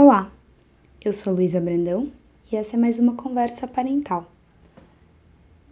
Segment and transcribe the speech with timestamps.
[0.00, 0.30] Olá,
[1.04, 2.08] eu sou Luísa Brandão
[2.52, 4.30] e essa é mais uma conversa parental.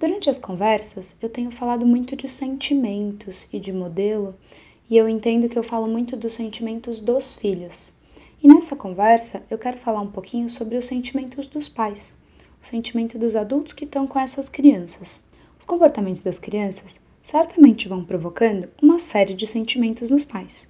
[0.01, 4.35] Durante as conversas, eu tenho falado muito de sentimentos e de modelo,
[4.91, 7.95] e eu entendo que eu falo muito dos sentimentos dos filhos.
[8.43, 12.19] E nessa conversa, eu quero falar um pouquinho sobre os sentimentos dos pais,
[12.61, 15.23] o sentimento dos adultos que estão com essas crianças.
[15.57, 20.69] Os comportamentos das crianças certamente vão provocando uma série de sentimentos nos pais.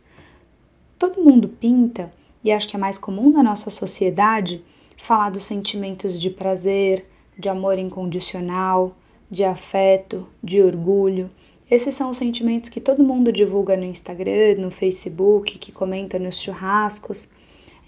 [0.99, 2.13] Todo mundo pinta
[2.47, 4.65] e acho que é mais comum na nossa sociedade
[4.97, 7.05] falar dos sentimentos de prazer,
[7.37, 8.97] de amor incondicional,
[9.29, 11.29] de afeto, de orgulho.
[11.69, 16.41] Esses são os sentimentos que todo mundo divulga no Instagram, no Facebook, que comenta nos
[16.41, 17.29] churrascos.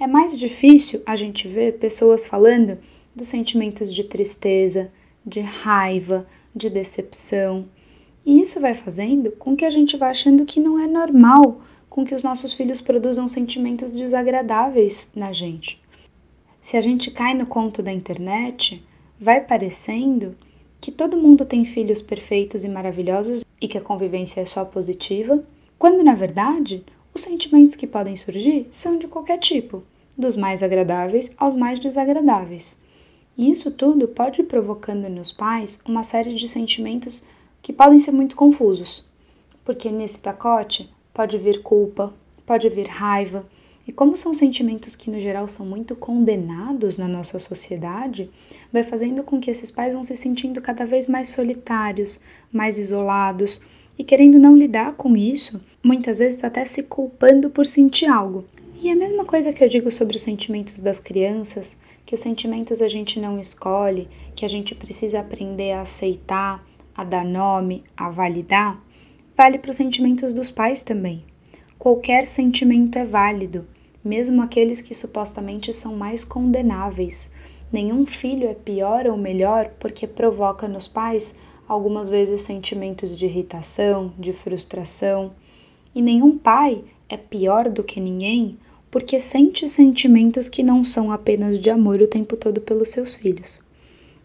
[0.00, 2.78] É mais difícil a gente ver pessoas falando
[3.14, 4.90] dos sentimentos de tristeza,
[5.24, 7.66] de raiva, de decepção.
[8.26, 12.04] E isso vai fazendo com que a gente vá achando que não é normal com
[12.04, 15.80] que os nossos filhos produzam sentimentos desagradáveis na gente.
[16.60, 18.84] Se a gente cai no conto da internet,
[19.18, 20.36] vai parecendo
[20.80, 25.42] que todo mundo tem filhos perfeitos e maravilhosos e que a convivência é só positiva,
[25.78, 29.82] quando na verdade os sentimentos que podem surgir são de qualquer tipo,
[30.16, 32.76] dos mais agradáveis aos mais desagradáveis.
[33.36, 37.22] E isso tudo pode ir provocando nos pais uma série de sentimentos
[37.62, 39.04] que podem ser muito confusos,
[39.64, 42.14] porque nesse pacote pode vir culpa,
[42.46, 43.44] pode vir raiva.
[43.84, 48.30] E como são sentimentos que no geral são muito condenados na nossa sociedade,
[48.72, 52.20] vai fazendo com que esses pais vão se sentindo cada vez mais solitários,
[52.52, 53.60] mais isolados
[53.98, 58.44] e querendo não lidar com isso, muitas vezes até se culpando por sentir algo.
[58.80, 62.80] E a mesma coisa que eu digo sobre os sentimentos das crianças, que os sentimentos
[62.80, 64.06] a gente não escolhe,
[64.36, 68.80] que a gente precisa aprender a aceitar, a dar nome, a validar,
[69.38, 71.22] vale para os sentimentos dos pais também.
[71.78, 73.64] Qualquer sentimento é válido,
[74.04, 77.32] mesmo aqueles que supostamente são mais condenáveis.
[77.72, 81.36] Nenhum filho é pior ou melhor porque provoca nos pais
[81.68, 85.30] algumas vezes sentimentos de irritação, de frustração.
[85.94, 88.58] E nenhum pai é pior do que ninguém
[88.90, 93.62] porque sente sentimentos que não são apenas de amor o tempo todo pelos seus filhos.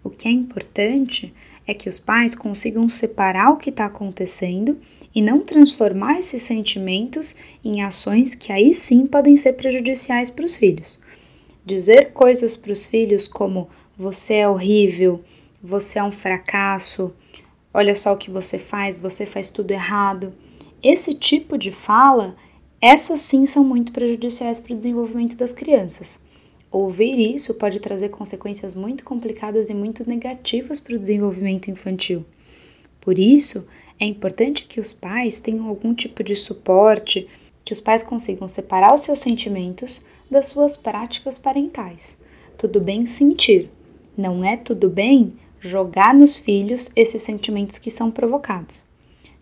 [0.04, 1.32] O que é importante
[1.68, 4.78] é que os pais consigam separar o que está acontecendo
[5.14, 10.56] e não transformar esses sentimentos em ações que aí sim podem ser prejudiciais para os
[10.56, 11.00] filhos.
[11.66, 15.24] Dizer coisas para os filhos como você é horrível,
[15.62, 17.14] você é um fracasso,
[17.74, 20.34] olha só o que você faz, você faz tudo errado.
[20.82, 22.36] Esse tipo de fala,
[22.82, 26.20] essas sim são muito prejudiciais para o desenvolvimento das crianças.
[26.70, 32.26] Ouvir isso pode trazer consequências muito complicadas e muito negativas para o desenvolvimento infantil.
[33.00, 33.68] Por isso,
[34.04, 37.26] é importante que os pais tenham algum tipo de suporte,
[37.64, 42.18] que os pais consigam separar os seus sentimentos das suas práticas parentais.
[42.58, 43.70] Tudo bem sentir,
[44.18, 48.84] não é tudo bem jogar nos filhos esses sentimentos que são provocados.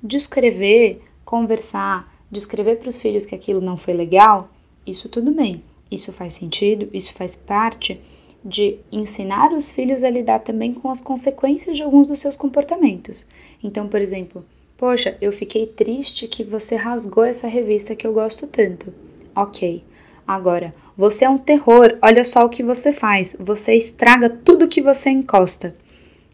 [0.02, 4.52] Descrever, conversar, descrever para os filhos que aquilo não foi legal,
[4.86, 5.62] isso tudo bem.
[5.90, 8.00] Isso faz sentido, isso faz parte
[8.44, 13.26] de ensinar os filhos a lidar também com as consequências de alguns dos seus comportamentos.
[13.64, 14.44] Então, por exemplo,
[14.78, 18.94] poxa, eu fiquei triste que você rasgou essa revista que eu gosto tanto.
[19.36, 19.84] Ok.
[20.28, 23.36] Agora, você é um terror, olha só o que você faz.
[23.40, 25.76] Você estraga tudo que você encosta.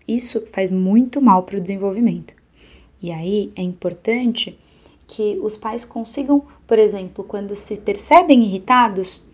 [0.07, 2.33] Isso faz muito mal para o desenvolvimento.
[3.01, 4.57] E aí é importante
[5.05, 9.25] que os pais consigam, por exemplo, quando se percebem irritados,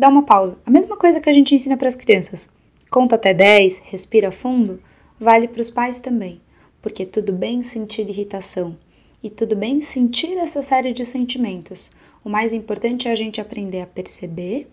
[0.00, 0.56] dá uma pausa.
[0.64, 2.50] A mesma coisa que a gente ensina para as crianças.
[2.90, 4.80] Conta até 10, respira fundo,
[5.20, 6.40] vale para os pais também,
[6.80, 8.76] porque tudo bem sentir irritação
[9.22, 11.90] e tudo bem sentir essa série de sentimentos.
[12.24, 14.70] O mais importante é a gente aprender a perceber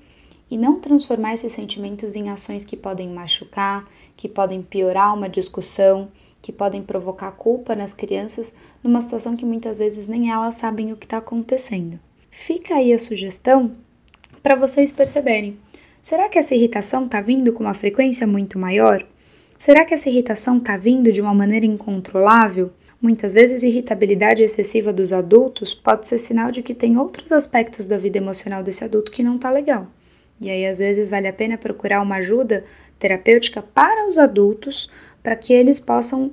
[0.49, 6.07] e não transformar esses sentimentos em ações que podem machucar, que podem piorar uma discussão,
[6.41, 10.95] que podem provocar culpa nas crianças numa situação que muitas vezes nem elas sabem o
[10.95, 11.99] que está acontecendo.
[12.31, 13.75] Fica aí a sugestão
[14.47, 15.57] para vocês perceberem.
[16.01, 19.05] Será que essa irritação está vindo com uma frequência muito maior?
[19.59, 22.71] Será que essa irritação está vindo de uma maneira incontrolável?
[23.01, 27.97] Muitas vezes, irritabilidade excessiva dos adultos pode ser sinal de que tem outros aspectos da
[27.97, 29.87] vida emocional desse adulto que não está legal.
[30.39, 32.63] E aí, às vezes, vale a pena procurar uma ajuda
[32.97, 34.89] terapêutica para os adultos
[35.21, 36.31] para que eles possam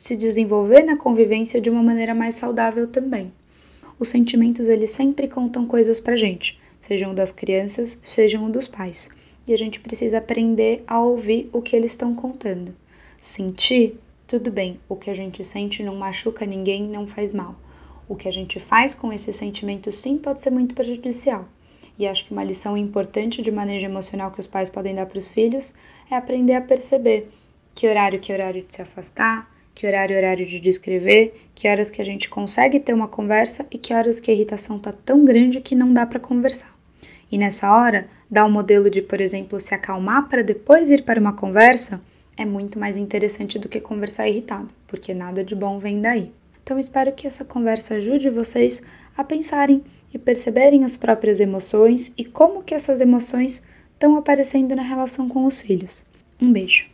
[0.00, 3.32] se desenvolver na convivência de uma maneira mais saudável também.
[3.96, 9.08] Os sentimentos, eles sempre contam coisas para gente sejam das crianças, sejam dos pais.
[9.46, 12.74] E a gente precisa aprender a ouvir o que eles estão contando.
[13.22, 17.56] Sentir, tudo bem, o que a gente sente não machuca ninguém, não faz mal.
[18.06, 21.48] O que a gente faz com esse sentimento sim pode ser muito prejudicial.
[21.98, 25.18] E acho que uma lição importante de manejo emocional que os pais podem dar para
[25.18, 25.74] os filhos
[26.10, 27.30] é aprender a perceber
[27.74, 32.02] que horário que horário de se afastar, que horário horário de descrever, que horas que
[32.02, 35.62] a gente consegue ter uma conversa e que horas que a irritação tá tão grande
[35.62, 36.73] que não dá para conversar.
[37.34, 41.02] E nessa hora, dar o um modelo de, por exemplo, se acalmar para depois ir
[41.02, 42.00] para uma conversa
[42.36, 46.30] é muito mais interessante do que conversar irritado, porque nada de bom vem daí.
[46.62, 48.84] Então espero que essa conversa ajude vocês
[49.16, 49.82] a pensarem
[50.12, 55.44] e perceberem as próprias emoções e como que essas emoções estão aparecendo na relação com
[55.44, 56.06] os filhos.
[56.40, 56.93] Um beijo.